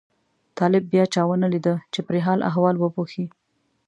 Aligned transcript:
طالب 0.57 0.83
بیا 0.91 1.03
چا 1.13 1.21
ونه 1.27 1.47
لیده 1.53 1.75
چې 1.93 1.99
پرې 2.07 2.19
حال 2.25 2.39
احوال 2.49 2.75
وپوښي. 2.77 3.25